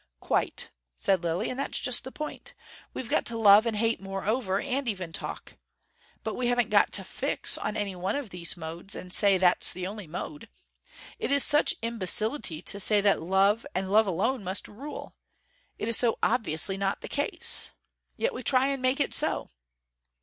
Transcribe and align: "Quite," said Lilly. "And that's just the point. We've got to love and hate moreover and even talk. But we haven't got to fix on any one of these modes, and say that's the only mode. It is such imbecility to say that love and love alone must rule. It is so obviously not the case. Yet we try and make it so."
"Quite," 0.19 0.71
said 0.95 1.21
Lilly. 1.21 1.47
"And 1.51 1.59
that's 1.59 1.79
just 1.79 2.03
the 2.03 2.11
point. 2.11 2.55
We've 2.91 3.07
got 3.07 3.23
to 3.27 3.37
love 3.37 3.67
and 3.67 3.75
hate 3.75 4.01
moreover 4.01 4.59
and 4.59 4.87
even 4.87 5.13
talk. 5.13 5.57
But 6.23 6.33
we 6.33 6.47
haven't 6.47 6.71
got 6.71 6.91
to 6.93 7.03
fix 7.03 7.55
on 7.55 7.77
any 7.77 7.95
one 7.95 8.15
of 8.15 8.31
these 8.31 8.57
modes, 8.57 8.95
and 8.95 9.13
say 9.13 9.37
that's 9.37 9.71
the 9.71 9.85
only 9.85 10.07
mode. 10.07 10.49
It 11.19 11.31
is 11.31 11.43
such 11.43 11.75
imbecility 11.83 12.63
to 12.63 12.79
say 12.79 12.99
that 13.01 13.21
love 13.21 13.63
and 13.75 13.91
love 13.91 14.07
alone 14.07 14.43
must 14.43 14.67
rule. 14.67 15.13
It 15.77 15.87
is 15.87 15.97
so 15.97 16.17
obviously 16.23 16.77
not 16.77 17.01
the 17.01 17.07
case. 17.07 17.69
Yet 18.17 18.33
we 18.33 18.41
try 18.41 18.69
and 18.69 18.81
make 18.81 18.99
it 18.99 19.13
so." 19.13 19.51